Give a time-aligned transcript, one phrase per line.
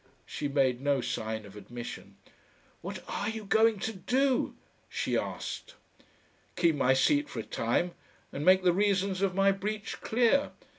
[0.25, 2.17] She made no sign of admission.
[2.81, 4.55] "What are you going to do?"
[4.89, 5.75] she asked.
[6.55, 7.93] "Keep my seat for a time
[8.33, 10.53] and make the reasons of my breach clear.